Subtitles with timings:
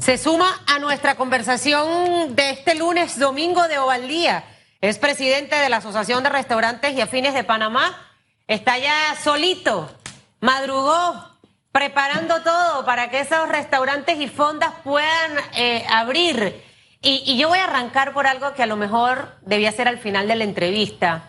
[0.00, 4.44] Se suma a nuestra conversación de este lunes, domingo de Ovaldía.
[4.80, 8.10] Es presidente de la Asociación de Restaurantes y Afines de Panamá.
[8.48, 9.94] Está ya solito,
[10.40, 11.28] madrugó,
[11.70, 16.64] preparando todo para que esos restaurantes y fondas puedan eh, abrir.
[17.02, 20.26] Y, yo voy a arrancar por algo que a lo mejor debía ser al final
[20.28, 21.28] de la entrevista.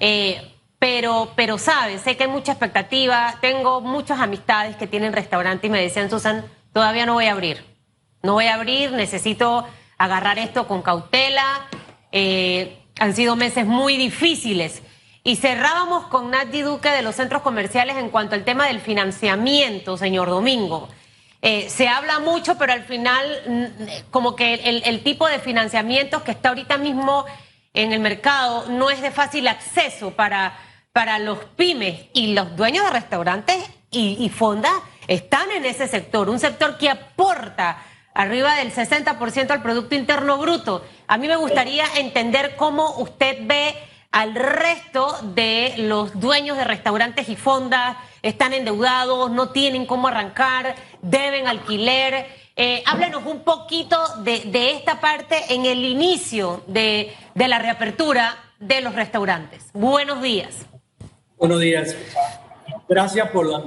[0.00, 3.36] Eh, pero, pero sabes, sé que hay mucha expectativa.
[3.40, 7.69] Tengo muchas amistades que tienen restaurante y me decían, Susan, todavía no voy a abrir
[8.22, 9.66] no voy a abrir, necesito
[9.98, 11.66] agarrar esto con cautela.
[12.12, 14.82] Eh, han sido meses muy difíciles.
[15.22, 19.96] Y cerrábamos con Nati Duque de los centros comerciales en cuanto al tema del financiamiento,
[19.96, 20.88] señor Domingo.
[21.42, 26.32] Eh, se habla mucho, pero al final, mm, como que el, tipo de financiamiento que
[26.32, 27.24] está ahorita mismo
[27.72, 30.58] en el mercado no es de fácil acceso para,
[30.92, 33.56] para los pymes y los dueños de restaurantes
[33.90, 34.72] y, y fondas
[35.06, 37.82] están en ese sector, un sector que aporta
[38.20, 40.84] arriba del 60% al Producto Interno Bruto.
[41.06, 43.74] A mí me gustaría entender cómo usted ve
[44.12, 50.74] al resto de los dueños de restaurantes y fondas, están endeudados, no tienen cómo arrancar,
[51.00, 52.26] deben alquiler.
[52.56, 58.82] Eh, háblenos un poquito de, esta parte en el inicio de, de la reapertura de
[58.82, 59.70] los restaurantes.
[59.72, 60.66] Buenos días.
[61.38, 61.96] Buenos días.
[62.86, 63.62] Gracias por la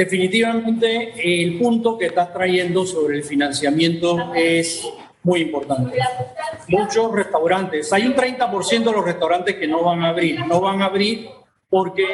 [0.00, 4.88] Definitivamente el punto que estás trayendo sobre el financiamiento es
[5.22, 5.98] muy importante.
[6.68, 10.80] Muchos restaurantes, hay un 30% de los restaurantes que no van a abrir, no van
[10.80, 11.28] a abrir
[11.68, 12.06] porque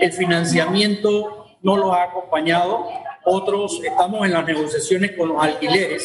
[0.00, 2.88] el financiamiento no los ha acompañado.
[3.26, 6.02] Otros estamos en las negociaciones con los alquileres.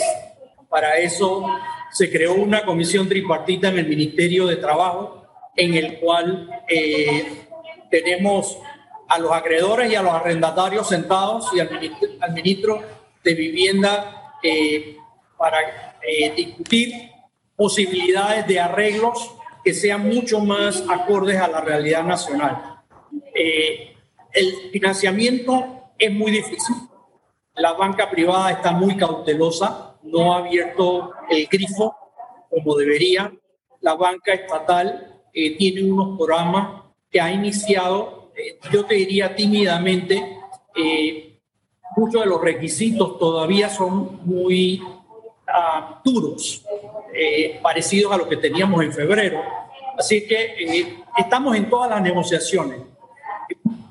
[0.68, 1.46] Para eso
[1.90, 5.24] se creó una comisión tripartita en el Ministerio de Trabajo
[5.56, 7.46] en el cual eh,
[7.90, 8.58] tenemos
[9.10, 12.82] a los acreedores y a los arrendatarios sentados y al ministro,
[13.24, 14.96] de Vivienda eh,
[15.38, 16.94] para eh, discutir
[17.56, 22.82] posibilidades de arreglos que sean mucho más acordes a la realidad nacional.
[23.36, 23.94] Eh,
[24.32, 26.76] el financiamiento es muy difícil.
[27.56, 31.94] La banca privada está muy cautelosa, no ha abierto el grifo
[32.50, 33.34] como debería.
[33.82, 38.19] La banca estatal tiene unos programas que ha iniciado
[38.72, 40.38] yo te diría tímidamente,
[40.76, 41.40] eh,
[41.96, 46.64] muchos de los requisitos todavía son muy uh, duros,
[47.14, 49.42] eh, parecidos a lo que teníamos en febrero.
[49.98, 52.80] Así que eh, estamos en todas las negociaciones.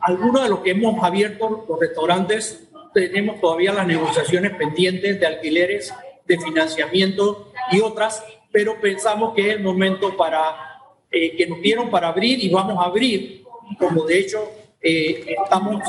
[0.01, 5.93] Algunos de los que hemos abierto los restaurantes, tenemos todavía las negociaciones pendientes de alquileres,
[6.25, 10.65] de financiamiento y otras, pero pensamos que es el momento para
[11.11, 13.39] que nos dieron para abrir y vamos a abrir
[13.77, 15.83] como de hecho eh, estamos,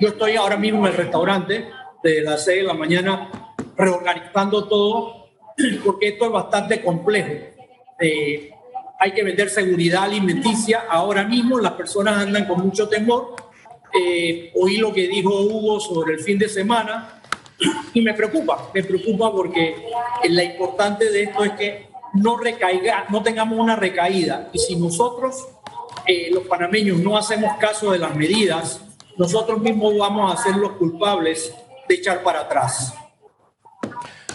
[0.00, 1.68] yo estoy ahora mismo en el restaurante
[2.02, 3.30] de las 6 de la mañana
[3.76, 5.28] reorganizando todo,
[5.84, 7.32] porque esto es bastante complejo.
[8.00, 8.50] Eh,
[8.98, 10.84] hay que vender seguridad alimenticia.
[10.88, 13.36] Ahora mismo las personas andan con mucho temor.
[13.98, 17.20] Eh, oí lo que dijo Hugo sobre el fin de semana
[17.94, 19.76] y me preocupa, me preocupa porque
[20.28, 24.50] la importante de esto es que no recaiga, no tengamos una recaída.
[24.52, 25.46] Y si nosotros
[26.06, 28.80] eh, los panameños no hacemos caso de las medidas,
[29.16, 31.54] nosotros mismos vamos a ser los culpables
[31.88, 32.94] de echar para atrás.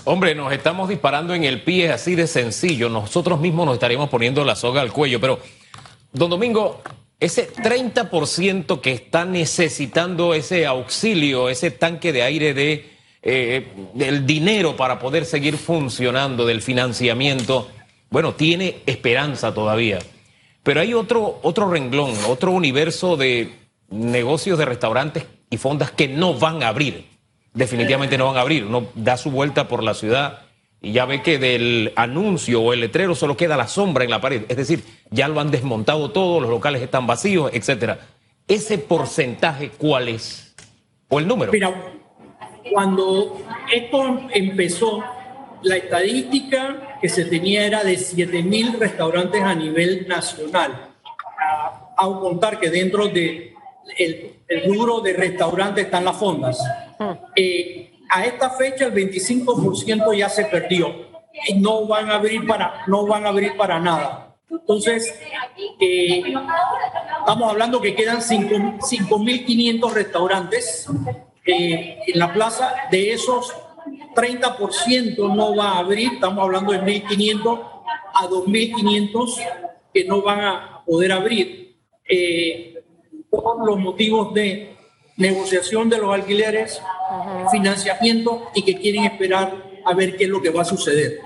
[0.03, 2.87] Hombre, nos estamos disparando en el pie así de sencillo.
[2.87, 5.19] Nosotros mismos nos estaríamos poniendo la soga al cuello.
[5.19, 5.39] Pero,
[6.13, 6.81] don Domingo,
[7.19, 12.97] ese 30% que está necesitando ese auxilio, ese tanque de aire de
[13.29, 17.67] eh, del dinero para poder seguir funcionando, del financiamiento,
[18.09, 19.99] bueno, tiene esperanza todavía.
[20.67, 23.53] Pero hay otro, otro renglón, otro universo de
[23.89, 27.05] negocios de restaurantes y fondas que no van a abrir.
[27.53, 28.65] Definitivamente no van a abrir.
[28.65, 30.41] Uno da su vuelta por la ciudad
[30.81, 34.19] y ya ve que del anuncio o el letrero solo queda la sombra en la
[34.19, 34.43] pared.
[34.49, 37.99] Es decir, ya lo han desmontado todo, los locales están vacíos, etcétera.
[38.45, 40.53] ¿Ese porcentaje cuál es?
[41.07, 41.53] ¿O el número?
[41.53, 41.73] Mira,
[42.73, 43.37] cuando
[43.73, 45.01] esto empezó,
[45.63, 50.89] la estadística que se tenía era de 7.000 restaurantes a nivel nacional.
[51.97, 53.13] A, contar que dentro del
[53.97, 56.59] de el rubro de restaurantes están las fondas.
[57.35, 61.07] Eh, a esta fecha el 25% ya se perdió.
[61.47, 64.35] Y no van a abrir para, no van a abrir para nada.
[64.49, 65.13] Entonces,
[65.79, 66.23] eh,
[67.19, 70.87] estamos hablando que quedan 5.500 restaurantes
[71.45, 72.73] eh, en la plaza.
[72.89, 73.53] De esos,
[74.15, 77.61] 30% no va a abrir, estamos hablando de 1.500
[78.13, 79.35] a 2.500
[79.93, 81.75] que no van a poder abrir
[82.07, 82.83] eh,
[83.29, 84.75] por los motivos de
[85.17, 86.81] negociación de los alquileres,
[87.51, 89.53] financiamiento y que quieren esperar
[89.85, 91.19] a ver qué es lo que va a suceder.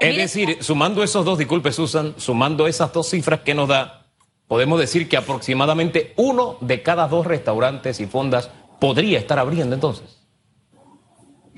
[0.00, 4.06] Es decir, sumando esos dos, disculpe Susan, sumando esas dos cifras que nos da,
[4.46, 10.17] podemos decir que aproximadamente uno de cada dos restaurantes y fondas podría estar abriendo entonces.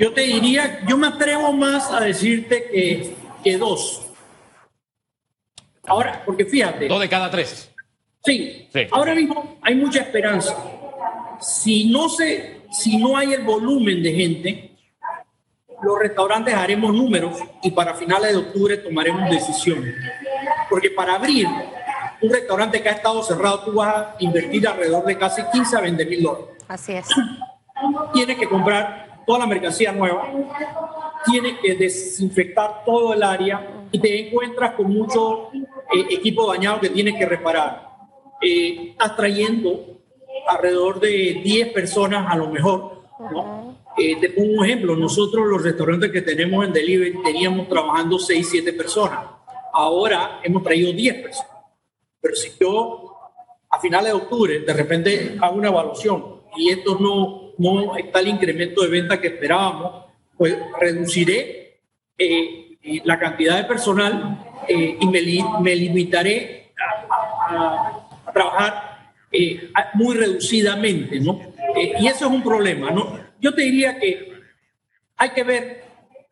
[0.01, 3.15] Yo te diría, yo me atrevo más a decirte que,
[3.45, 4.01] que dos.
[5.87, 6.89] Ahora, porque fíjate.
[6.89, 7.71] Dos de cada tres.
[8.25, 8.87] Sí, sí.
[8.93, 10.57] Ahora mismo hay mucha esperanza.
[11.39, 14.77] Si no se, si no hay el volumen de gente,
[15.83, 19.95] los restaurantes haremos números y para finales de octubre tomaremos decisiones.
[20.71, 21.47] Porque para abrir
[22.23, 25.81] un restaurante que ha estado cerrado, tú vas a invertir alrededor de casi 15 a
[25.83, 26.49] 20 mil dólares.
[26.69, 27.07] Así es.
[28.15, 30.29] Tienes que comprar toda la mercancía nueva,
[31.25, 36.91] tienes que desinfectar todo el área y te encuentras con mucho eh, equipo dañado que
[36.91, 37.91] tienes que reparar.
[38.43, 40.01] Eh, estás trayendo
[40.49, 43.77] alrededor de 10 personas a lo mejor, ¿no?
[43.97, 48.49] Eh, te pongo un ejemplo, nosotros los restaurantes que tenemos en delivery teníamos trabajando 6,
[48.51, 49.27] 7 personas.
[49.73, 51.53] Ahora hemos traído 10 personas.
[52.21, 53.17] Pero si yo
[53.71, 58.29] a finales de octubre de repente hago una evaluación y esto no, no está el
[58.29, 61.81] incremento de venta que esperábamos, pues reduciré
[62.17, 65.21] eh, eh, la cantidad de personal y me,
[65.75, 66.73] limitaré
[67.49, 69.13] a, trabajar
[69.95, 71.41] muy reducidamente, ¿no?
[71.75, 73.19] y eso es un problema, ¿no?
[73.41, 74.33] yo te diría que
[75.17, 75.85] hay que ver,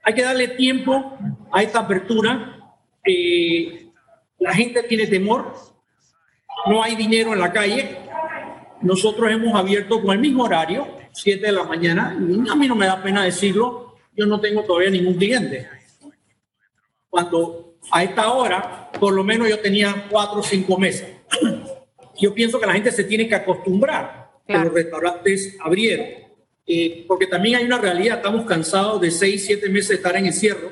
[0.02, 1.18] hay que darle tiempo
[1.52, 2.72] a esta apertura.
[3.04, 3.90] Eh,
[4.38, 5.54] la gente tiene temor,
[6.66, 7.98] no hay dinero en la calle.
[8.80, 10.86] Nosotros hemos abierto con el mismo horario,
[11.22, 12.10] 7 de la mañana.
[12.10, 15.68] A mí no me da pena decirlo, yo no tengo todavía ningún cliente.
[17.08, 21.08] Cuando a esta hora, por lo menos yo tenía cuatro o cinco meses.
[22.20, 26.28] Yo pienso que la gente se tiene que acostumbrar a que los restaurantes abrieron
[26.70, 30.26] eh, porque también hay una realidad, estamos cansados de seis, siete meses de estar en
[30.26, 30.70] encierro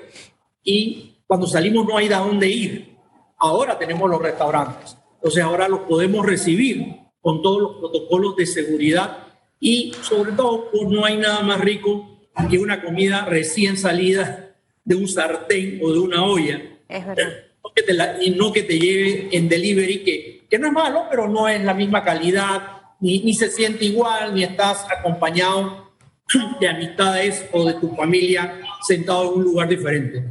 [0.63, 2.97] y cuando salimos no hay de dónde ir.
[3.39, 9.26] Ahora tenemos los restaurantes, entonces ahora los podemos recibir con todos los protocolos de seguridad
[9.61, 12.19] y sobre todo pues, no hay nada más rico
[12.51, 14.55] que una comida recién salida
[14.85, 16.61] de un sartén o de una olla.
[16.89, 18.21] Es verdad.
[18.21, 21.63] y no que te lleve en delivery, que, que no es malo, pero no es
[21.65, 25.93] la misma calidad, ni, ni se siente igual, ni estás acompañado
[26.61, 30.25] de amistades o de tu familia sentado en un lugar diferente.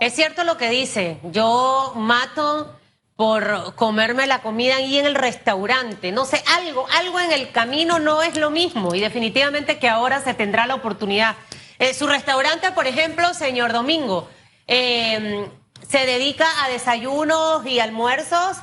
[0.00, 2.79] Es cierto lo que dice, yo mato
[3.20, 7.98] por comerme la comida ahí en el restaurante, no sé, algo, algo en el camino
[7.98, 11.36] no es lo mismo y definitivamente que ahora se tendrá la oportunidad.
[11.78, 14.26] Eh, su restaurante, por ejemplo, señor Domingo,
[14.66, 15.50] em,
[15.86, 18.56] se dedica a desayunos y almuerzos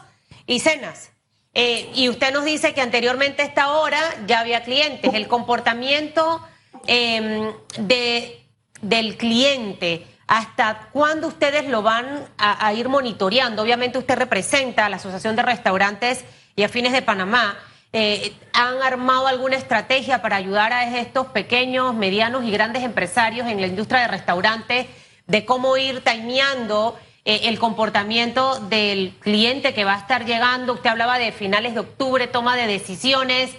[0.48, 1.12] y cenas.
[1.54, 5.14] Eh, y usted nos dice que anteriormente a esta hora ya había clientes.
[5.14, 6.42] El comportamiento
[6.88, 8.46] Em, de,
[8.82, 13.62] del cliente, ¿hasta cuándo ustedes lo van a, ir monitoreando?
[13.62, 16.26] Obviamente usted representa a la Asociación de Restaurantes
[16.56, 17.58] y Afines de Panamá.
[17.94, 23.62] Eh, ¿Han armado alguna estrategia para ayudar a estos pequeños, medianos y grandes empresarios en
[23.62, 24.88] la industria de restaurantes
[25.26, 30.74] de cómo ir timeando eh, el comportamiento del cliente que va a estar llegando?
[30.74, 33.52] Usted hablaba de finales de octubre, toma de decisiones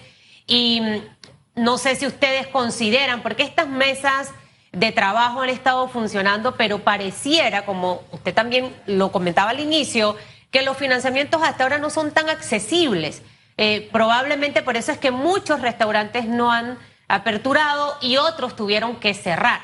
[0.47, 0.82] y
[1.55, 4.31] no sé si ustedes consideran, porque estas mesas
[4.73, 10.17] de trabajo han estado funcionando, pero pareciera, como usted también lo comentaba al inicio,
[10.51, 13.22] que los financiamientos hasta ahora no son tan accesibles.
[13.56, 19.15] Eh, probablemente por eso es que muchos restaurantes no han aperturado y otros tuvieron que
[19.15, 19.60] cerrar.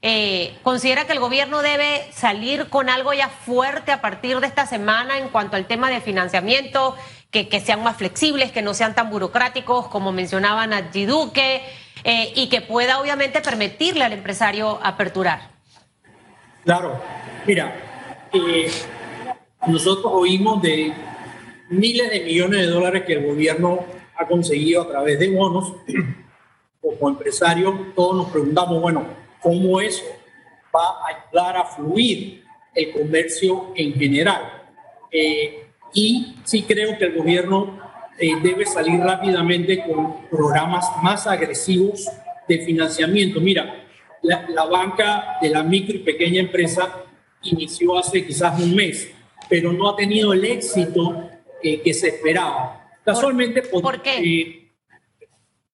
[0.00, 4.64] Eh, ¿Considera que el gobierno debe salir con algo ya fuerte a partir de esta
[4.66, 6.96] semana en cuanto al tema de financiamiento?
[7.30, 11.62] que, sean más flexibles, que no sean tan burocráticos como mencionaban a Duque,
[12.10, 15.50] eh, y que pueda obviamente permitirle al empresario aperturar.
[16.64, 16.98] Claro,
[17.46, 17.74] mira,
[18.32, 18.70] eh,
[19.66, 20.90] nosotros oímos de
[21.68, 23.84] miles de millones de dólares que el gobierno
[24.16, 25.74] ha conseguido a través de bonos.
[26.80, 29.04] Como empresarios, todos nos preguntamos, bueno,
[29.42, 30.04] ¿cómo eso
[30.74, 32.42] va a ayudar a fluir
[32.74, 34.62] el comercio en general?
[35.10, 37.78] Eh, y sí creo que el gobierno
[38.18, 42.08] eh, debe salir rápidamente con programas más agresivos
[42.48, 43.40] de financiamiento.
[43.40, 43.84] Mira,
[44.22, 47.04] la, banca de la micro y pequeña empresa
[47.42, 49.10] inició hace quizás un mes,
[49.48, 51.30] pero no ha tenido el éxito
[51.62, 52.90] eh, que se esperaba.
[53.04, 54.18] Casualmente, ¿por, qué?
[54.18, 54.70] Eh,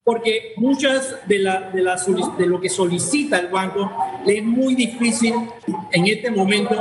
[0.03, 1.95] porque muchas de, la, de, la,
[2.37, 3.91] de lo que solicita el banco
[4.23, 5.33] le es muy difícil
[5.91, 6.75] en este momento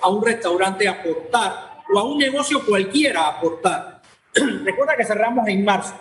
[0.00, 3.97] a un restaurante aportar o a un negocio cualquiera aportar.
[4.64, 5.94] Recuerda que cerramos en marzo.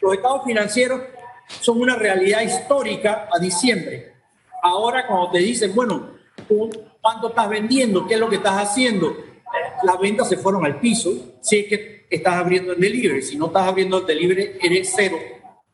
[0.00, 1.00] los estados financieros
[1.60, 4.14] son una realidad histórica a diciembre.
[4.62, 6.10] Ahora cuando te dicen, bueno,
[7.00, 8.06] ¿cuánto estás vendiendo?
[8.06, 9.16] ¿Qué es lo que estás haciendo?
[9.82, 13.22] Las ventas se fueron al piso si es que estás abriendo el delivery.
[13.22, 15.18] Si no estás abriendo el delivery, eres cero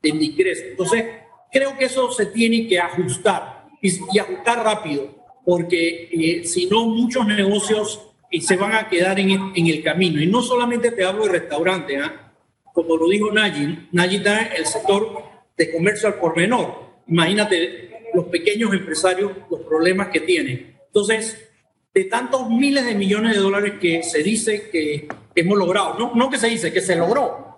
[0.02, 0.64] de ingreso.
[0.70, 1.04] Entonces,
[1.52, 5.08] creo que eso se tiene que ajustar y, ajustar rápido,
[5.44, 10.20] porque eh, si no, muchos negocios eh, se van a quedar en el, camino.
[10.22, 12.32] Y no solamente te hablo de restaurantes, ¿ah?
[12.72, 15.22] como lo dijo Nayi, Nayi está en el sector
[15.56, 17.02] de comercio al por menor.
[17.06, 20.78] Imagínate los pequeños empresarios, los problemas que tienen.
[20.86, 21.50] Entonces,
[21.92, 26.30] de tantos miles de millones de dólares que se dice que hemos logrado, no, no
[26.30, 27.50] que se dice, que se logró,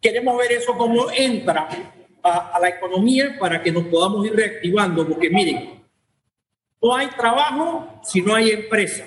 [0.00, 1.68] queremos ver eso cómo entra
[2.22, 5.82] a, la economía para que nos podamos ir reactivando, porque miren,
[6.82, 9.04] no hay trabajo si no hay empresa.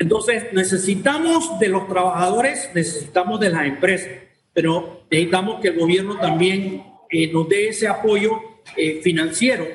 [0.00, 4.08] Entonces, necesitamos de los trabajadores, necesitamos de las empresas,
[4.54, 8.40] pero necesitamos que el gobierno también eh, nos dé ese apoyo
[8.78, 9.66] eh, financiero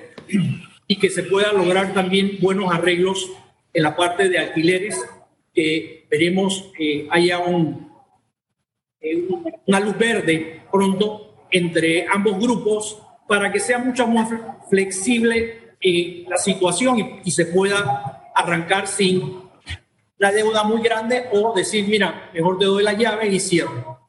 [0.88, 3.32] y que se pueda lograr también buenos arreglos
[3.72, 5.00] en la parte de alquileres,
[5.54, 7.92] que veremos eh, haya un,
[9.68, 14.32] una luz verde pronto entre ambos grupos para que sea mucho más
[14.72, 15.76] flexible
[16.28, 19.45] la situación y se pueda arrancar sin
[20.18, 24.00] la deuda muy grande o decir, mira, mejor te doy la llave y cierro.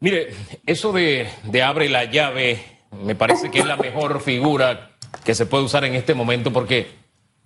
[0.00, 0.34] Mire,
[0.66, 4.90] eso de, de abre la llave me parece que es la mejor figura
[5.24, 6.88] que se puede usar en este momento porque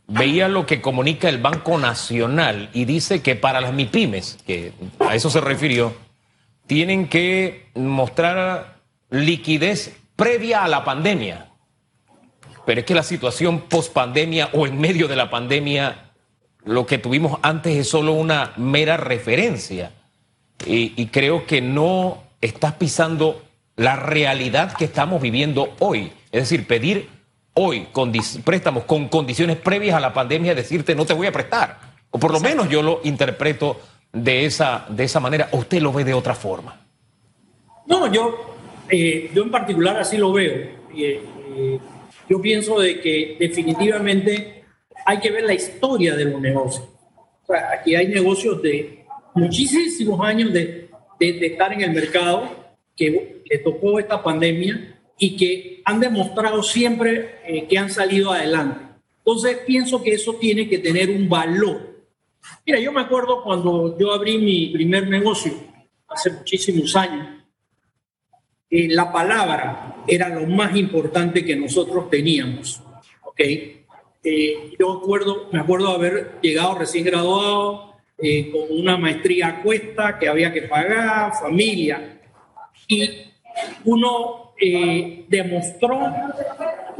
[0.06, 5.14] veía lo que comunica el Banco Nacional y dice que para las MIPIMES, que a
[5.14, 5.94] eso se refirió,
[6.66, 11.50] tienen que mostrar liquidez previa a la pandemia.
[12.66, 16.07] Pero es que la situación post pandemia o en medio de la pandemia
[16.68, 19.92] lo que tuvimos antes es solo una mera referencia.
[20.66, 23.42] Y, creo que no estás pisando
[23.76, 26.12] la realidad que estamos viviendo hoy.
[26.30, 27.08] Es decir, pedir
[27.54, 27.88] hoy
[28.44, 31.78] préstamos con condiciones previas a la pandemia, decirte no te voy a prestar.
[32.10, 33.80] O por lo menos yo lo interpreto
[34.12, 35.48] de esa, de esa manera.
[35.52, 36.84] ¿O usted lo ve de otra forma?
[37.86, 38.56] No, yo,
[38.90, 40.52] eh, yo en particular así lo veo.
[40.52, 41.78] Eh, eh,
[42.28, 44.57] yo pienso de que definitivamente
[45.04, 46.88] hay que ver la historia de los negocios.
[47.72, 50.88] aquí hay negocios de muchísimos años de,
[51.20, 52.48] estar en el mercado
[52.96, 58.80] que le tocó esta pandemia y que han demostrado siempre eh, que han salido adelante.
[59.18, 62.04] Entonces pienso que eso tiene que tener un valor.
[62.64, 65.52] Mira, yo me acuerdo cuando yo abrí mi primer negocio
[66.08, 67.28] hace muchísimos años,
[68.70, 72.80] eh, la palabra era lo más importante que nosotros teníamos.
[73.22, 73.40] ¿ok?
[74.30, 80.18] Eh, yo acuerdo, me acuerdo haber llegado recién graduado, eh, con una maestría a cuesta
[80.18, 82.20] que había que pagar, familia.
[82.86, 83.08] Y
[83.86, 86.12] uno eh, demostró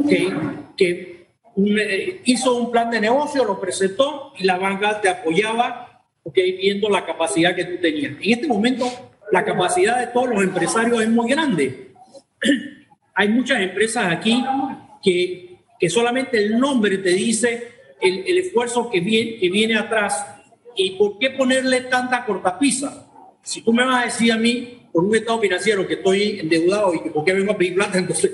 [0.09, 0.33] que,
[0.75, 1.27] que
[2.25, 7.05] hizo un plan de negocio, lo presentó y la banca te apoyaba, okay, viendo la
[7.05, 8.13] capacidad que tú tenías.
[8.23, 8.87] En este momento,
[9.31, 11.93] la capacidad de todos los empresarios es muy grande.
[13.15, 14.43] Hay muchas empresas aquí
[15.03, 15.48] que
[15.79, 20.27] que solamente el nombre te dice el, el esfuerzo que viene, que viene atrás
[20.77, 23.07] y por qué ponerle tanta cortapisa.
[23.43, 26.95] Si tú me vas a decir a mí, por un estado financiero, que estoy endeudado
[26.95, 28.31] y que por qué vengo a pedir plata, entonces,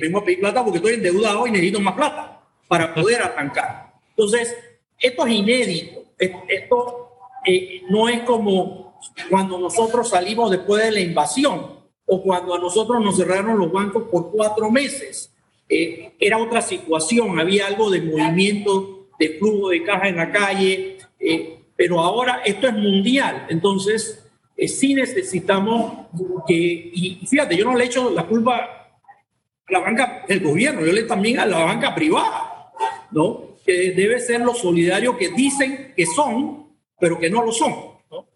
[0.00, 3.94] vengo a pedir plata porque estoy endeudado y necesito más plata para poder arrancar.
[4.10, 4.56] Entonces,
[4.98, 6.04] esto es inédito.
[6.18, 7.10] Esto
[7.46, 13.02] eh, no es como cuando nosotros salimos después de la invasión o cuando a nosotros
[13.02, 15.29] nos cerraron los bancos por cuatro meses.
[15.72, 20.98] Eh, era otra situación, había algo de movimiento, de flujo de caja en la calle,
[21.20, 26.08] eh, pero ahora esto es mundial, entonces eh, sí necesitamos
[26.48, 30.92] que, y fíjate, yo no le echo la culpa a la banca del gobierno, yo
[30.92, 32.72] le también a la banca privada,
[33.12, 33.56] ¿no?
[33.64, 36.66] Que debe ser lo solidario que dicen que son,
[36.98, 37.74] pero que no lo son,
[38.10, 38.26] ¿no?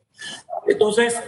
[0.69, 1.21] Entonces,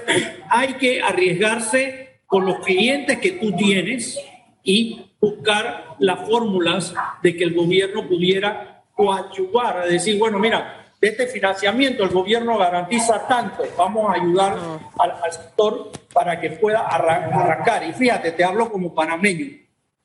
[0.48, 4.18] hay que arriesgarse con los clientes que tú tienes
[4.62, 11.08] y buscar las fórmulas de que el gobierno pudiera coadyuvar, a decir, bueno, mira, de
[11.08, 14.56] este financiamiento el gobierno garantiza tanto, vamos a ayudar
[14.98, 17.84] al, sector para que pueda arrancar.
[17.84, 19.46] Y fíjate, te hablo como panameño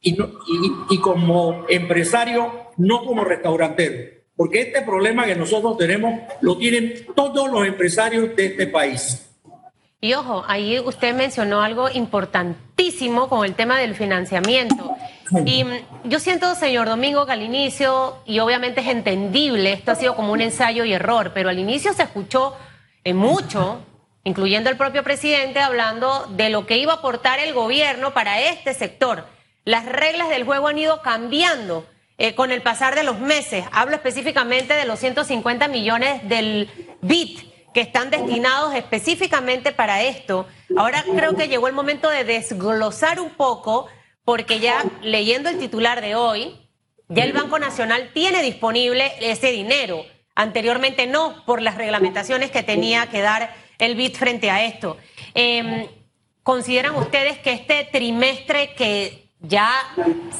[0.01, 0.17] y,
[0.89, 7.49] y, como empresario, no como restaurantero, porque este problema que nosotros tenemos lo tienen todos
[7.49, 9.27] los empresarios de este país.
[10.03, 14.95] Y ojo, ahí usted mencionó algo importantísimo con el tema del financiamiento.
[15.45, 15.65] Y
[16.03, 20.33] yo siento, señor Domingo, que al inicio, y obviamente es entendible, esto ha sido como
[20.33, 22.55] un ensayo y error, pero al inicio se escuchó
[23.03, 23.81] en mucho
[24.23, 28.73] incluyendo el propio presidente, hablando de lo que iba a aportar el gobierno para este
[28.73, 29.25] sector.
[29.65, 31.85] Las reglas del juego han ido cambiando
[32.17, 33.65] eh, con el pasar de los meses.
[33.71, 36.69] Hablo específicamente de los 150 millones del
[37.01, 40.45] BIT que están destinados específicamente para esto.
[40.75, 43.87] Ahora creo que llegó el momento de desglosar un poco,
[44.31, 46.55] porque ya leyendo el titular de hoy,
[47.09, 50.05] ya el Banco Nacional tiene disponible ese dinero.
[50.35, 54.95] Anteriormente no, por las reglamentaciones que tenía que dar el BID frente a esto.
[55.33, 55.85] Em,
[56.43, 59.69] ¿Consideran ustedes que este trimestre que ya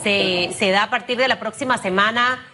[0.01, 2.48] se, da a partir de la próxima semana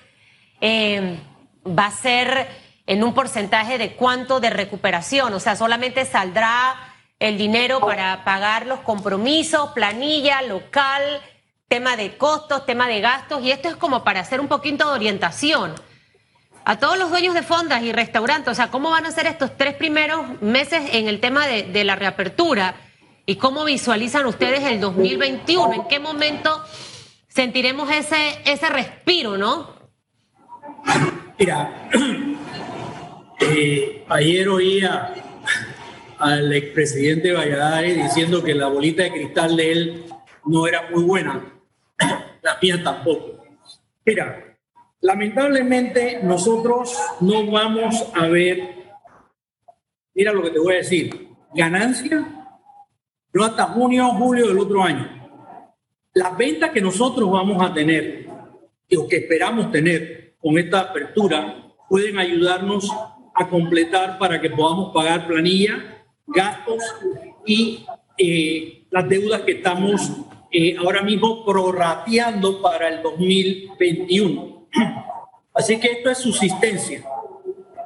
[0.60, 1.20] em,
[1.68, 2.48] va a ser
[2.88, 5.32] en un porcentaje de cuánto de recuperación?
[5.36, 6.87] O sea, solamente saldrá
[7.20, 11.02] el dinero para pagar los compromisos, planilla, local,
[11.68, 14.94] tema de costos, tema de gastos, y esto es como para hacer un poquito de
[14.94, 15.74] orientación
[16.70, 19.56] a todos los dueños de fondas y restaurantes, o sea, ¿cómo van a ser estos
[19.56, 22.76] tres primeros meses en el tema de, la reapertura?
[23.26, 25.74] ¿Y cómo visualizan ustedes el 2021?
[25.74, 26.62] ¿En qué momento
[27.30, 29.78] sentiremos ese, ese respiro, no?
[31.40, 31.90] Mira,
[33.40, 35.14] eh, ayer oía
[36.20, 40.06] al expresidente Valladares diciendo que la bolita de cristal de él
[40.46, 41.54] no era muy buena,
[42.42, 43.44] la mía tampoco.
[44.06, 44.48] Mira,
[45.02, 48.86] Lamentablemente nosotros no vamos a ver,
[50.16, 52.28] mira lo que te voy a decir, ganancia
[53.32, 55.30] no hasta junio o julio del otro año.
[56.16, 58.28] Las ventas que nosotros vamos a tener
[58.98, 62.92] o que esperamos tener con esta apertura pueden ayudarnos
[63.36, 65.97] a completar para que podamos pagar planilla,
[66.28, 66.84] gastos
[67.46, 67.86] y
[68.18, 70.12] eh, las deudas que estamos
[70.52, 74.68] eh, ahora mismo prorrateando para el 2021.
[75.54, 77.04] Así que esto es subsistencia.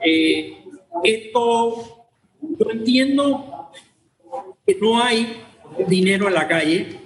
[0.03, 0.63] Eh,
[1.03, 2.07] esto,
[2.41, 3.71] yo entiendo
[4.65, 5.41] que no hay
[5.87, 6.99] dinero en la calle.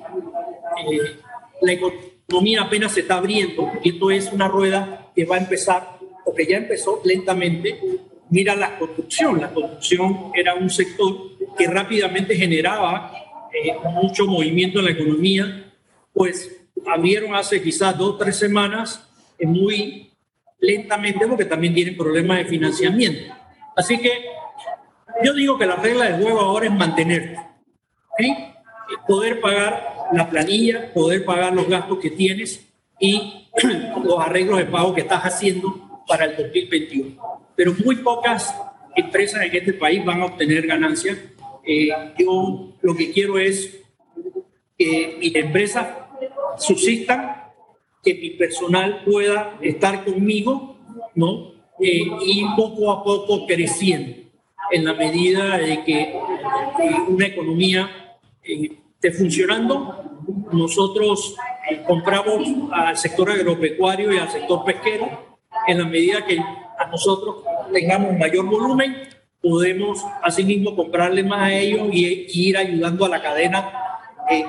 [0.92, 1.20] Eh,
[1.62, 6.00] la economía apenas se está abriendo y esto es una rueda que va a empezar,
[6.25, 7.80] o que ya empezó lentamente.
[8.36, 9.39] Mira la construcción.
[9.39, 13.13] La construcción era un sector que rápidamente generaba
[13.54, 15.71] eh, mucho movimiento en la economía.
[16.12, 16.52] Pues
[16.86, 19.08] abrieron hace quizás dos o tres semanas
[19.39, 20.12] muy
[20.60, 23.34] lentamente porque también tienen problemas de financiamiento.
[23.74, 24.26] Así que
[25.24, 27.39] yo digo que la regla del juego ahora es mantenerte.
[29.08, 32.67] Poder pagar la planilla, poder pagar los gastos que tienes
[33.00, 33.48] y
[34.04, 37.15] los arreglos de pago que estás haciendo para el 2021.
[37.56, 38.56] Pero muy pocas
[38.96, 41.18] empresas en este país van a obtener ganancias.
[41.65, 43.82] Eh, yo lo que quiero es
[44.78, 45.88] que mis empresas
[46.58, 47.44] subsistan
[48.04, 50.78] que mi personal pueda estar conmigo,
[51.15, 51.54] ¿no?
[51.80, 54.26] Eh, y poco a poco creciendo
[54.72, 56.15] en la medida de que
[57.08, 60.22] una economía eh, esté funcionando.
[60.52, 61.36] Nosotros
[61.70, 65.35] eh, compramos al sector agropecuario y al sector pesquero.
[65.67, 67.38] En la medida que a nosotros
[67.73, 68.95] tengamos mayor volumen,
[69.41, 73.71] podemos asimismo comprarle más a ellos y, y ir ayudando a la cadena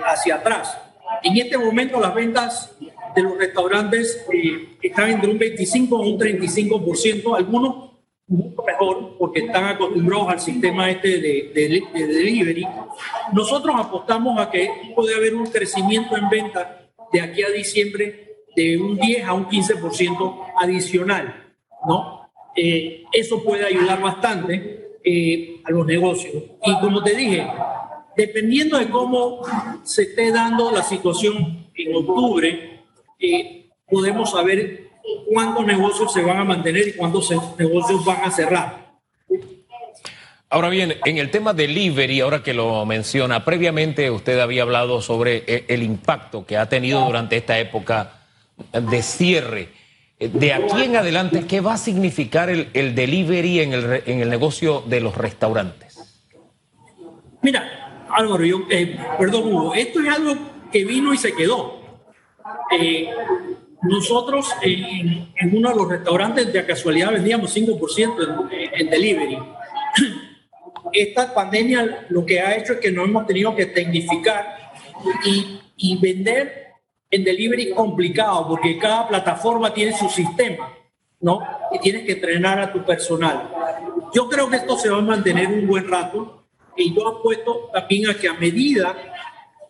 [0.07, 0.79] hacia atrás.
[1.22, 2.76] En este momento las ventas
[3.14, 7.87] de los restaurantes eh, están entre un 25 o un 35%, algunos
[8.29, 12.66] mucho mejor porque están acostumbrados al sistema este de, de, delivery.
[13.33, 18.26] Nosotros apostamos a que puede haber un crecimiento en venta de aquí a diciembre
[18.57, 21.47] de un 10 a un 15% adicional,
[21.87, 22.31] ¿no?
[22.57, 26.42] Eh, eso puede ayudar bastante eh, a los negocios.
[26.64, 27.47] Y como te dije,
[28.16, 29.42] dependiendo de cómo
[29.85, 32.81] se esté dando la situación en octubre,
[33.19, 34.88] eh, podemos saber
[35.31, 38.87] cuántos negocios se van a mantener y cuántos negocios van a cerrar.
[40.49, 45.66] Ahora bien, en el tema delivery, ahora que lo menciona, previamente usted había hablado sobre
[45.69, 48.26] el impacto que ha tenido durante esta época
[48.73, 49.69] de cierre.
[50.19, 54.83] De aquí en adelante, ¿qué va a significar el, delivery en el, en el, negocio
[54.87, 56.25] de los restaurantes?
[57.42, 60.35] Mira, Álvaro, eh, perdón Hugo, esto es algo
[60.73, 61.81] que vino y se quedó.
[62.81, 63.11] Eh,
[63.83, 69.38] nosotros en, uno de los restaurantes de casualidad vendíamos 5% en, delivery.
[70.92, 74.73] Esta pandemia lo que ha hecho es que nos hemos tenido que tecnificar
[75.27, 76.65] y, y vender
[77.16, 80.72] en delivery complicado porque cada plataforma tiene su sistema,
[81.20, 81.40] ¿no?
[81.72, 83.50] Y tienes que entrenar a tu personal.
[84.14, 86.44] Yo creo que esto se va a mantener un buen rato
[86.76, 88.94] y yo apuesto también a que a medida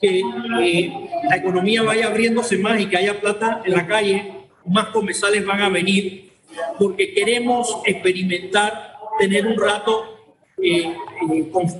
[0.00, 0.92] que eh,
[1.28, 5.62] la economía vaya abriéndose más y que haya plata en la calle, más comensales van
[5.62, 6.32] a venir,
[6.78, 10.18] porque queremos experimentar, tener un rato
[10.62, 10.94] eh,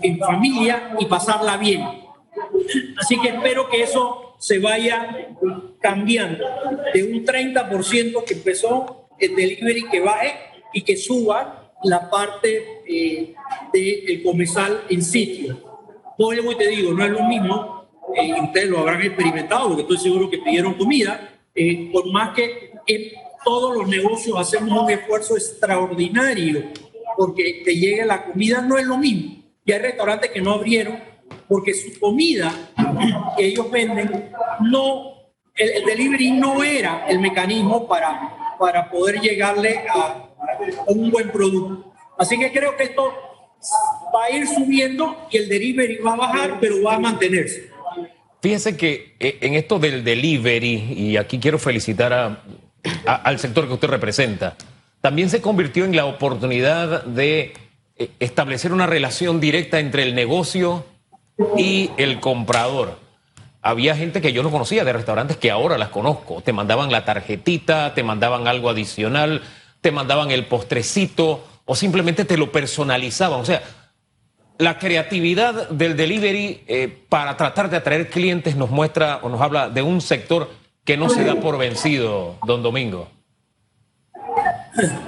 [0.03, 1.83] en familia y pasarla bien.
[2.99, 5.29] Así que espero que eso se vaya
[5.81, 6.45] cambiando
[6.95, 10.35] de un 30% que empezó el delivery que baje
[10.73, 13.35] y que suba la parte eh,
[13.73, 15.61] del comensal en sitio.
[16.17, 20.31] Como te digo, no es lo mismo, eh, ustedes lo habrán experimentado, porque estoy seguro
[20.31, 22.71] que pidieron comida, eh, por más que
[23.45, 26.67] todos los negocios hacemos un esfuerzo extraordinario
[27.17, 29.43] porque te llegue la comida, no es lo mismo.
[29.65, 31.01] Y hay restaurantes que no abrieron
[31.49, 32.53] porque su comida
[33.37, 34.31] que ellos venden,
[34.63, 35.13] no,
[35.55, 40.23] el, delivery no era el mecanismo para, para poder llegarle a,
[40.89, 41.93] un buen producto.
[42.19, 43.13] Así que creo que esto
[44.15, 47.71] va a ir subiendo y el delivery va a bajar, pero va a mantenerse.
[48.41, 52.43] Fíjense que eh, en esto del delivery, y aquí quiero felicitar a,
[53.07, 54.57] al sector que usted representa,
[55.01, 57.55] también se convirtió en la oportunidad de
[57.97, 60.85] eh, establecer una relación directa entre el negocio
[61.57, 62.99] y el comprador.
[63.63, 66.41] Había gente que yo no conocía de restaurantes que ahora las conozco.
[66.41, 69.43] Te mandaban la tarjetita, te mandaban algo adicional,
[69.81, 73.41] te mandaban el postrecito o simplemente te lo personalizaban.
[73.41, 73.63] O sea,
[74.59, 79.69] la creatividad del delivery eh, para tratar de atraer clientes nos muestra o nos habla
[79.69, 80.49] de un sector
[80.85, 83.09] que no se da por vencido, don Domingo.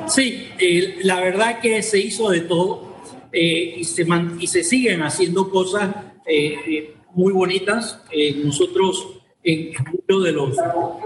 [0.06, 2.96] Sí, eh, la verdad que se hizo de todo
[3.32, 4.06] eh, y, se
[4.40, 5.94] y se siguen haciendo cosas
[6.28, 8.02] eh, eh, muy bonitas.
[8.12, 10.56] Eh, nosotros en muchos de los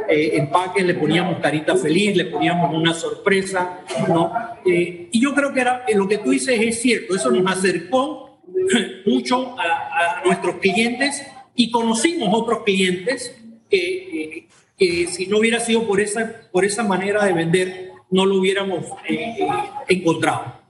[0.08, 4.32] empaques le poníamos carita feliz, le poníamos una sorpresa, ¿no?
[4.64, 8.40] y yo creo que era, lo que tú dices es cierto, eso nos acercó
[9.06, 13.36] mucho a, nuestros clientes y conocimos otros clientes
[13.70, 18.36] que, que, si no hubiera sido por esa, por esa manera de vender, no lo
[18.36, 18.86] hubiéramos
[19.88, 20.61] encontrado.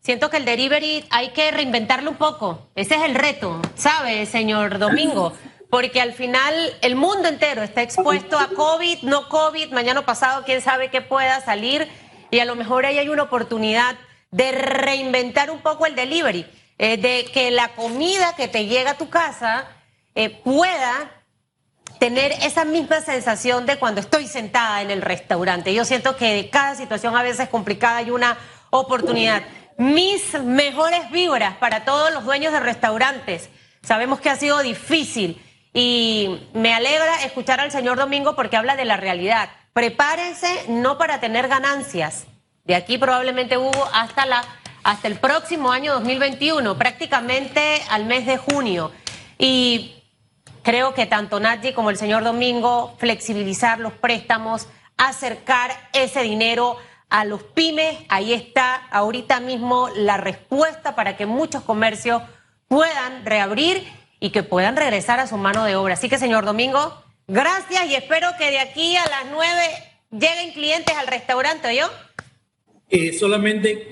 [0.00, 2.68] Siento que el delivery hay que reinventarlo un poco.
[2.74, 5.32] Ese es el reto, ¿sabe, señor Domingo?
[5.70, 10.62] Porque al final el mundo entero está expuesto a COVID, no COVID, mañana pasado, quién
[10.62, 11.88] sabe qué pueda salir.
[12.30, 13.96] Y a lo mejor ahí hay una oportunidad
[14.30, 16.46] de reinventar un poco el delivery,
[16.78, 19.68] eh, de que la comida que te llega a tu casa
[20.14, 21.10] eh, pueda
[21.98, 25.74] tener esa misma sensación de cuando estoy sentada en el restaurante.
[25.74, 28.38] Yo siento que de cada situación a veces complicada hay una
[28.70, 29.42] oportunidad
[29.78, 33.48] mis mejores vibras para todos los dueños de restaurantes.
[33.82, 38.84] Sabemos que ha sido difícil y me alegra escuchar al señor Domingo porque habla de
[38.84, 39.48] la realidad.
[39.72, 42.26] Prepárense no para tener ganancias.
[42.64, 44.44] De aquí probablemente hubo hasta la
[44.82, 48.90] hasta el próximo año 2021, prácticamente al mes de junio.
[49.38, 50.02] Y
[50.62, 56.78] creo que tanto Nadie como el señor Domingo flexibilizar los préstamos, acercar ese dinero
[57.10, 57.96] a los pymes.
[58.08, 62.22] Ahí está ahorita mismo la respuesta para que muchos comercios
[62.68, 63.82] puedan reabrir
[64.20, 65.94] y que puedan regresar a su mano de obra.
[65.94, 69.68] Así que, señor Domingo, gracias y espero que de aquí a las nueve
[70.10, 71.86] lleguen clientes al restaurante, ¿yo?
[72.90, 73.90] Eh, solamente,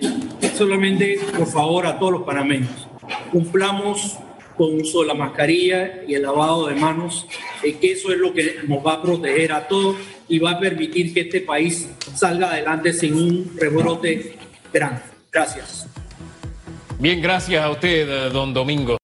[0.56, 2.88] solamente, por favor, a todos los panameños,
[3.30, 4.16] cumplamos
[4.56, 7.26] con uso de la mascarilla y el lavado de manos,
[7.62, 9.96] eh, que eso es lo que nos va a proteger a todos
[10.28, 14.36] y va a permitir que este país salga adelante sin un rebrote
[14.72, 15.02] grande.
[15.30, 15.86] Gracias.
[16.98, 18.94] Bien, gracias a usted, don Domingo.